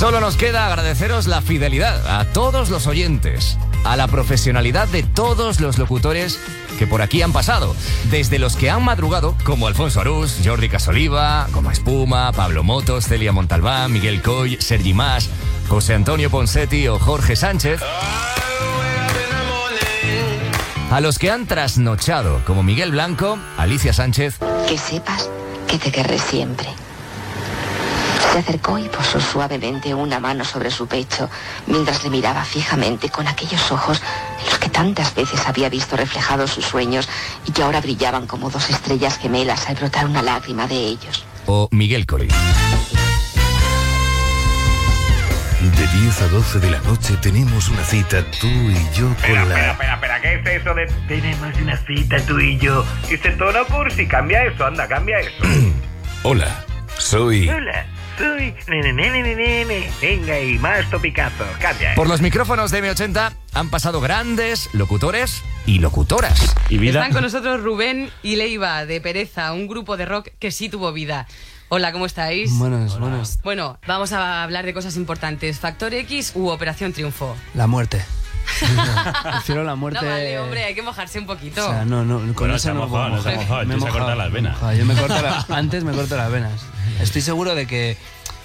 [0.00, 5.60] Solo nos queda agradeceros la fidelidad a todos los oyentes, a la profesionalidad de todos
[5.60, 6.40] los locutores
[6.78, 7.76] que por aquí han pasado,
[8.10, 13.30] desde los que han madrugado, como Alfonso Arús, Jordi Casoliva, Goma Espuma, Pablo Motos, Celia
[13.32, 15.28] Montalbán, Miguel Coy, Sergi Más,
[15.68, 17.82] José Antonio Ponsetti o Jorge Sánchez.
[20.90, 24.38] A los que han trasnochado, como Miguel Blanco, Alicia Sánchez.
[24.66, 25.28] Que sepas
[25.68, 26.68] que te querré siempre.
[28.32, 31.28] Se acercó y posó suavemente una mano sobre su pecho
[31.66, 34.00] mientras le miraba fijamente con aquellos ojos
[34.38, 37.08] en los que tantas veces había visto reflejados sus sueños
[37.44, 41.24] y que ahora brillaban como dos estrellas gemelas al brotar una lágrima de ellos.
[41.46, 42.28] O Miguel Coli.
[45.60, 49.44] De 10 a 12 de la noche tenemos una cita tú y yo con Espera,
[49.44, 49.54] la...
[49.54, 52.84] espera, espera, espera, ¿qué es eso de tenemos una cita tú y yo?
[53.10, 55.42] Ese tono cursi, cambia eso, anda, cambia eso.
[56.22, 56.64] Hola,
[56.96, 57.48] soy...
[57.48, 57.86] Hola,
[58.20, 58.54] soy...
[58.68, 59.90] Nene, nene, nene, nene.
[60.00, 65.78] Venga, y más topicazos, cambia Por los micrófonos de M80 han pasado grandes locutores y
[65.78, 66.54] locutoras.
[66.68, 70.68] Y Están con nosotros Rubén y Leiva de Pereza, un grupo de rock que sí
[70.68, 71.26] tuvo vida.
[71.68, 72.52] Hola, ¿cómo estáis?
[72.58, 73.40] Buenas, buenas.
[73.42, 75.58] Bueno, vamos a hablar de cosas importantes.
[75.58, 77.36] ¿Factor X u Operación Triunfo?
[77.54, 78.04] La muerte.
[79.32, 80.00] Prefiero la muerte.
[80.04, 81.66] No vale, hombre, hay que mojarse un poquito.
[81.66, 83.32] O sea, no, no, con Bueno, eso se ha no mojado, puedo no se ha
[83.32, 83.48] mojar.
[83.48, 84.52] mojado, Me he mojado, las venas.
[84.54, 84.72] mojado.
[84.74, 86.52] Yo me corto la- antes me corto las venas.
[87.00, 87.96] Estoy seguro de que,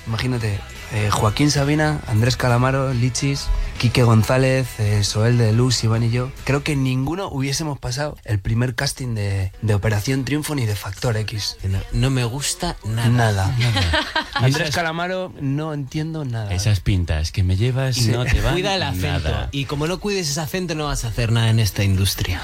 [0.07, 0.59] imagínate,
[0.93, 6.31] eh, Joaquín Sabina, Andrés Calamaro, Lichis, Quique González, eh, Soel de Luz, Iván y yo,
[6.43, 11.17] creo que ninguno hubiésemos pasado el primer casting de, de Operación Triunfo ni de Factor
[11.17, 11.57] X.
[11.63, 13.09] No, no me gusta nada.
[13.09, 14.05] Nada, nada.
[14.33, 16.53] Andrés Calamaro, no entiendo nada.
[16.53, 19.29] Esas pintas que me llevas no te van Cuida el acento.
[19.29, 19.49] nada.
[19.51, 22.41] Y como no cuides ese acento, no vas a hacer nada en esta industria.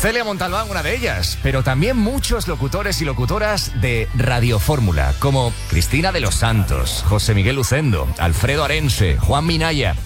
[0.00, 5.52] Celia Montalbán, una de ellas, pero también muchos locutores y locutoras de Radio Fórmula, como
[5.68, 9.96] Cristina de los Santos, José Miguel Lucendo, Alfredo Arense, Juan Minaya,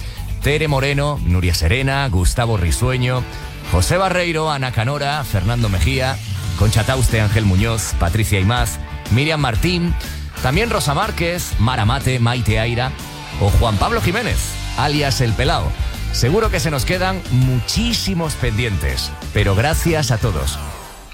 [0.43, 3.23] Tere Moreno, Nuria Serena, Gustavo Risueño,
[3.71, 6.17] José Barreiro, Ana Canora, Fernando Mejía,
[6.59, 8.79] Concha Tauste, Ángel Muñoz, Patricia Imaz,
[9.11, 9.95] Miriam Martín,
[10.43, 12.91] también Rosa Márquez, Mara Mate, Maite Aira
[13.39, 14.39] o Juan Pablo Jiménez,
[14.77, 15.71] alias El Pelao.
[16.11, 20.57] Seguro que se nos quedan muchísimos pendientes, pero gracias a todos.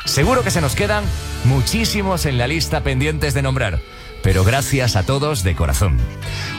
[0.05, 1.03] Seguro que se nos quedan
[1.43, 3.81] muchísimos en la lista pendientes de nombrar,
[4.21, 5.97] pero gracias a todos de corazón.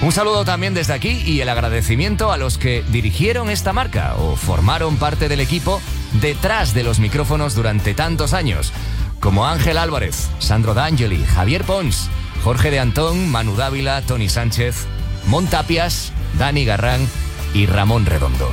[0.00, 4.34] Un saludo también desde aquí y el agradecimiento a los que dirigieron esta marca o
[4.34, 5.80] formaron parte del equipo
[6.20, 8.72] detrás de los micrófonos durante tantos años,
[9.20, 12.10] como Ángel Álvarez, Sandro D'Angeli, Javier Pons,
[12.42, 14.86] Jorge de Antón, Manu Dávila, Tony Sánchez,
[15.26, 17.06] Montapias, Dani Garrán
[17.54, 18.52] y Ramón Redondo.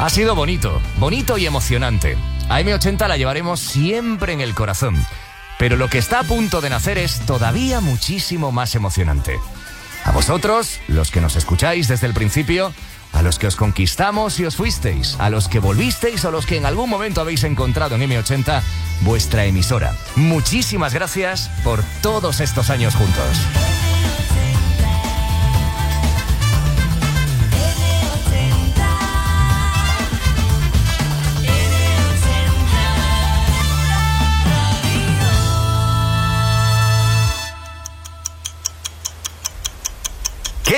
[0.00, 2.16] Ha sido bonito, bonito y emocionante.
[2.48, 4.96] A M80 la llevaremos siempre en el corazón.
[5.58, 9.38] Pero lo que está a punto de nacer es todavía muchísimo más emocionante.
[10.06, 12.72] A vosotros, los que nos escucháis desde el principio,
[13.12, 16.56] a los que os conquistamos y os fuisteis, a los que volvisteis o los que
[16.56, 18.62] en algún momento habéis encontrado en M80
[19.02, 19.94] vuestra emisora.
[20.16, 23.69] Muchísimas gracias por todos estos años juntos.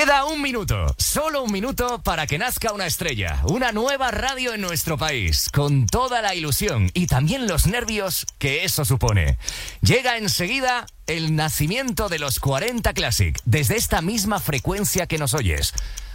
[0.03, 4.59] Queda un minuto, solo un minuto para que nazca una estrella, una nueva radio en
[4.59, 9.37] nuestro país, con toda la ilusión y también los nervios que eso supone.
[9.79, 15.71] Llega enseguida el nacimiento de los 40 Classic, desde esta misma frecuencia que nos oyes.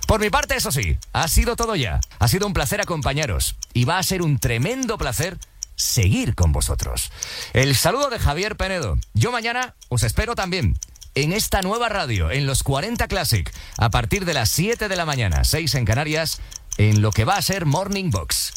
[0.06, 1.98] Por mi parte, eso sí, ha sido todo ya.
[2.18, 5.38] Ha sido un placer acompañaros y va a ser un tremendo placer
[5.76, 7.10] seguir con vosotros.
[7.54, 8.98] El saludo de Javier Penedo.
[9.14, 10.78] Yo mañana os espero también
[11.22, 15.04] en esta nueva radio, en los 40 Classic, a partir de las 7 de la
[15.04, 16.40] mañana, 6 en Canarias,
[16.76, 18.52] en lo que va a ser Morning Box.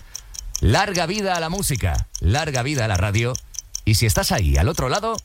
[0.60, 3.34] Larga vida a la música, larga vida a la radio.
[3.84, 5.18] Y si estás ahí, al otro lado,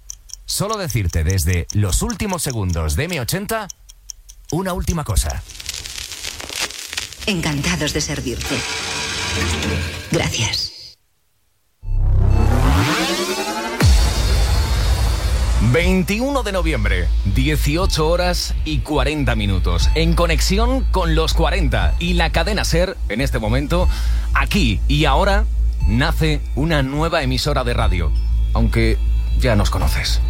[0.47, 3.69] solo decirte desde los últimos segundos de M80
[4.53, 5.43] una última cosa.
[7.27, 8.57] Encantados de servirte.
[10.11, 10.76] Gracias.
[15.73, 19.91] 21 de noviembre, 18 horas y 40 minutos.
[19.97, 23.89] En conexión con los 40 y la cadena Ser, en este momento,
[24.33, 25.45] aquí y ahora,
[25.89, 28.13] nace una nueva emisora de radio.
[28.55, 28.97] Aunque
[29.41, 30.21] ya nos conoces.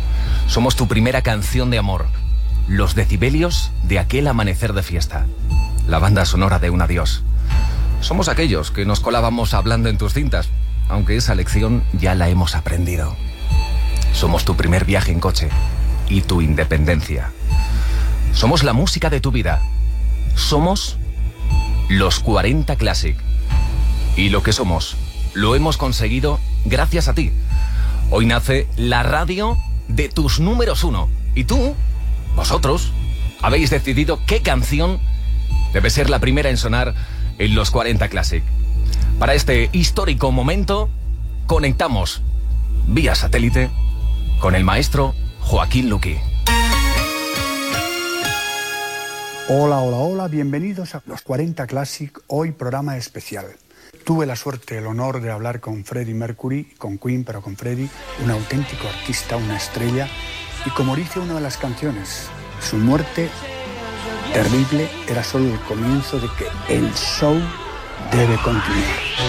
[0.46, 2.06] Somos tu primera canción de amor.
[2.66, 5.26] Los decibelios de aquel amanecer de fiesta.
[5.86, 7.24] La banda sonora de un adiós.
[8.00, 10.48] Somos aquellos que nos colábamos hablando en tus cintas,
[10.88, 13.16] aunque esa lección ya la hemos aprendido.
[14.16, 15.50] Somos tu primer viaje en coche
[16.08, 17.32] y tu independencia.
[18.32, 19.60] Somos la música de tu vida.
[20.34, 20.96] Somos
[21.90, 23.14] los 40 Classic.
[24.16, 24.96] Y lo que somos,
[25.34, 27.30] lo hemos conseguido gracias a ti.
[28.10, 31.10] Hoy nace la radio de tus números uno.
[31.34, 31.74] Y tú,
[32.34, 32.92] vosotros,
[33.42, 34.98] habéis decidido qué canción
[35.74, 36.94] debe ser la primera en sonar
[37.36, 38.42] en los 40 Classic.
[39.18, 40.88] Para este histórico momento,
[41.46, 42.22] conectamos
[42.86, 43.68] vía satélite
[44.40, 46.18] con el maestro Joaquín Luqui.
[49.48, 53.46] Hola, hola, hola, bienvenidos a los 40 Classic, hoy programa especial.
[54.04, 57.88] Tuve la suerte, el honor de hablar con Freddie Mercury, con Queen, pero con Freddie,
[58.24, 60.08] un auténtico artista, una estrella,
[60.64, 62.28] y como dice una de las canciones,
[62.60, 63.30] su muerte
[64.32, 67.40] terrible era solo el comienzo de que el show
[68.10, 69.25] debe continuar.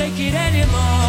[0.00, 0.99] Take it anymore?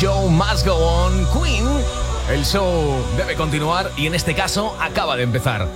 [0.00, 1.66] Show must go on, Queen.
[2.30, 5.68] El show debe continuar y en este caso acaba de empezar.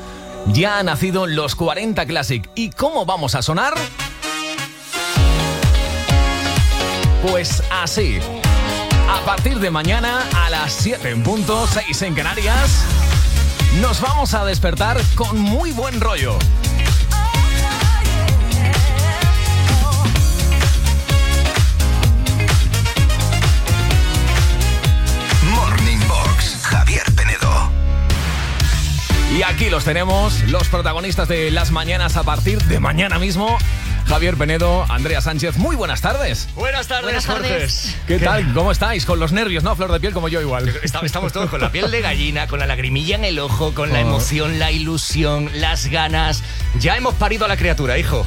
[0.46, 2.48] Ya han nacido los 40 Classic.
[2.54, 3.74] ¿Y cómo vamos a sonar?
[7.28, 8.18] Pues así.
[9.10, 12.82] A partir de mañana a las 7 en punto, 6 en Canarias,
[13.82, 16.38] nos vamos a despertar con muy buen rollo.
[29.54, 33.56] Aquí los tenemos, los protagonistas de las mañanas a partir de mañana mismo.
[34.06, 36.48] Javier Penedo, Andrea Sánchez, muy buenas tardes.
[36.54, 37.66] Buenas tardes, Buenas Jorge.
[38.06, 38.52] ¿Qué tal?
[38.52, 39.06] ¿Cómo estáis?
[39.06, 39.74] Con los nervios, ¿no?
[39.74, 40.68] Flor de piel como yo igual.
[40.82, 43.92] Esta- Estamos todos con la piel de gallina, con la lagrimilla en el ojo, con
[43.92, 44.02] la Oh.
[44.02, 46.42] emoción, la ilusión, las ganas.
[46.78, 48.26] Ya hemos parido a la criatura, hijo.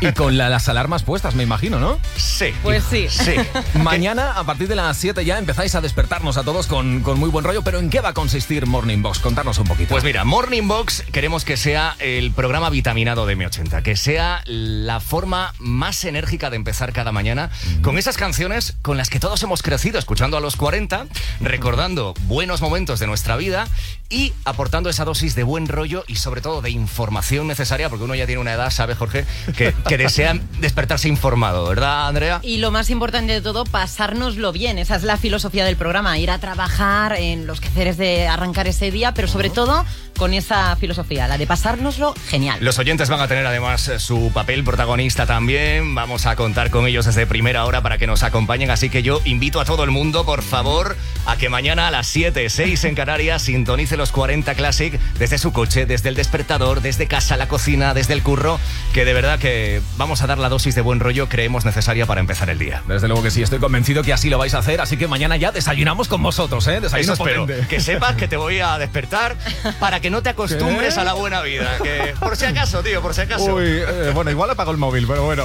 [0.00, 1.98] Y, y con la- las alarmas puestas, me imagino, ¿no?
[2.16, 2.54] Sí.
[2.62, 3.08] Pues sí.
[3.10, 3.34] Sí.
[3.78, 7.28] Mañana, a partir de las 7 ya empezáis a despertarnos a todos con, con muy
[7.30, 9.18] buen rollo, pero ¿en qué va a consistir Morning Box?
[9.18, 9.88] Contarnos un poquito.
[9.90, 14.99] Pues mira, Morning Box queremos que sea el programa vitaminado de M80, que sea la
[15.00, 17.50] forma más enérgica de empezar cada mañana
[17.82, 21.06] con esas canciones con las que todos hemos crecido escuchando a los 40,
[21.40, 23.68] recordando buenos momentos de nuestra vida
[24.08, 28.14] y aportando esa dosis de buen rollo y sobre todo de información necesaria, porque uno
[28.14, 29.24] ya tiene una edad, sabe Jorge,
[29.56, 32.40] que, que desea despertarse informado, ¿verdad Andrea?
[32.42, 34.78] Y lo más importante de todo, pasárnoslo bien.
[34.78, 38.90] Esa es la filosofía del programa, ir a trabajar en los quehaceres de arrancar ese
[38.90, 39.84] día, pero sobre todo
[40.20, 42.58] con esa filosofía, la de pasárnoslo genial.
[42.60, 45.94] Los oyentes van a tener además eh, su papel protagonista también.
[45.94, 48.70] Vamos a contar con ellos desde primera hora para que nos acompañen.
[48.70, 52.06] Así que yo invito a todo el mundo, por favor, a que mañana a las
[52.08, 57.06] 7, 6 en Canarias sintonice los 40 Classic desde su coche, desde el despertador, desde
[57.06, 58.60] casa, la cocina, desde el curro.
[58.92, 62.20] Que de verdad que vamos a dar la dosis de buen rollo creemos necesaria para
[62.20, 62.82] empezar el día.
[62.86, 65.38] Desde luego que sí, estoy convencido que así lo vais a hacer, así que mañana
[65.38, 66.82] ya desayunamos con vosotros, ¿eh?
[66.82, 67.46] Desayuno Eso espero.
[67.46, 67.66] potente.
[67.68, 69.34] Que sepas que te voy a despertar
[69.80, 71.00] para que no te acostumbres ¿Qué?
[71.00, 71.78] a la buena vida.
[71.82, 73.54] Que por si acaso, tío, por si acaso.
[73.54, 75.44] Uy, eh, bueno, igual apago el móvil, pero bueno.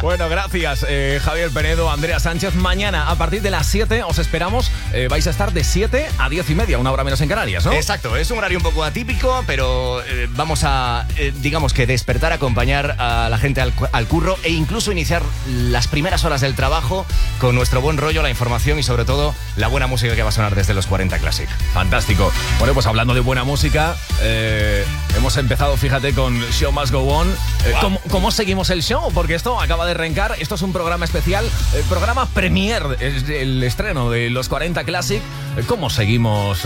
[0.00, 2.54] Bueno, gracias, eh, Javier Penedo, Andrea Sánchez.
[2.54, 4.70] Mañana, a partir de las 7, os esperamos.
[4.92, 7.64] Eh, vais a estar de 7 a 10 y media, una hora menos en Canarias,
[7.64, 7.72] ¿no?
[7.72, 12.32] Exacto, es un horario un poco atípico, pero eh, vamos a, eh, digamos que despertar,
[12.32, 17.06] acompañar a la gente al, al curro e incluso iniciar las primeras horas del trabajo
[17.40, 20.32] con nuestro buen rollo, la información y sobre todo la buena música que va a
[20.32, 21.48] sonar desde los 40 Classic.
[21.72, 22.32] Fantástico.
[22.58, 24.84] Bueno, pues hablando de buena música, eh,
[25.16, 27.28] hemos empezado, fíjate, con Show Must Go On.
[27.30, 27.80] Eh, Wow.
[27.80, 29.10] ¿cómo, cómo seguimos el show?
[29.12, 30.36] Porque esto acaba de arrancar.
[30.38, 35.22] Esto es un programa especial, eh, programa premier, es el estreno de los 40 Classic.
[35.66, 36.60] ¿Cómo seguimos?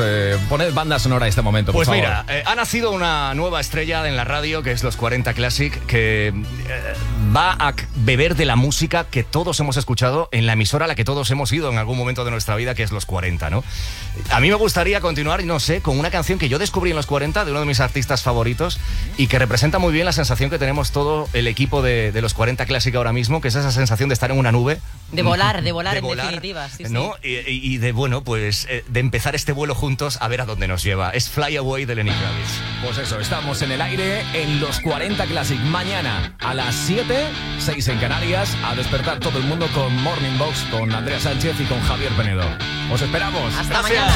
[0.49, 2.25] Poned banda sonora a este momento, por Pues favor.
[2.25, 6.32] mira, ha nacido una nueva estrella en la radio que es los 40 Classic, que
[7.38, 10.95] va a beber de la música que todos hemos escuchado en la emisora a la
[10.97, 13.62] que todos hemos ido en algún momento de nuestra vida, que es los 40, ¿no?
[14.30, 17.07] A mí me gustaría continuar, no sé, con una canción que yo descubrí en los
[17.07, 18.80] 40 de uno de mis artistas favoritos
[19.16, 22.35] y que representa muy bien la sensación que tenemos todo el equipo de, de los
[22.35, 24.80] 40 Classic ahora mismo, que es esa sensación de estar en una nube.
[25.12, 26.68] De volar, de volar De en volar, definitiva.
[26.68, 26.92] Sí, sí.
[26.92, 27.14] ¿no?
[27.23, 30.47] Y, y- y de, bueno, pues eh, de empezar este vuelo juntos a ver a
[30.47, 31.11] dónde nos lleva.
[31.11, 32.61] Es Fly Away de Lenny Kravitz.
[32.85, 35.59] Pues eso, estamos en el aire en los 40 Classic.
[35.61, 37.27] Mañana a las 7,
[37.58, 41.64] 6 en Canarias, a despertar todo el mundo con Morning Box, con Andrea Sánchez y
[41.64, 42.44] con Javier Penedo.
[42.90, 43.54] Os esperamos.
[43.54, 44.14] Hasta mañana.